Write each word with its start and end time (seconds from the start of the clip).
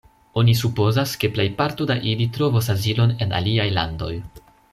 Oni 0.41 0.53
supozas, 0.61 1.13
ke 1.23 1.29
plejparto 1.35 1.87
da 1.91 1.99
ili 2.13 2.27
trovos 2.39 2.71
azilon 2.75 3.15
en 3.27 3.37
aliaj 3.43 3.69
landoj. 3.79 4.13